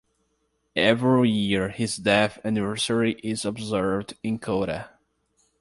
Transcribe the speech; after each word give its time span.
Every 0.75 1.29
year 1.29 1.69
his 1.69 1.97
death 1.97 2.39
anniversary 2.43 3.19
is 3.23 3.45
observed 3.45 4.17
in 4.23 4.39
Kota. 4.39 4.89